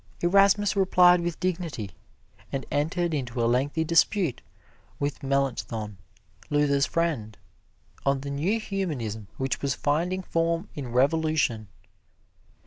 Erasmus 0.21 0.75
replied 0.75 1.21
with 1.21 1.39
dignity, 1.39 1.91
and 2.51 2.65
entered 2.71 3.13
into 3.13 3.39
a 3.39 3.45
lengthy 3.45 3.83
dispute 3.83 4.41
with 4.97 5.21
Melanchthon, 5.21 5.97
Luther's 6.49 6.87
friend, 6.87 7.37
on 8.03 8.21
the 8.21 8.31
New 8.31 8.59
Humanism 8.59 9.27
which 9.37 9.61
was 9.61 9.75
finding 9.75 10.23
form 10.23 10.69
in 10.73 10.91
revolution. 10.91 11.67